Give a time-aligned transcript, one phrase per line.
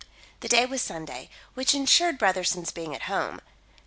[0.39, 3.39] The day was Sunday, which ensured Brotherson's being at home.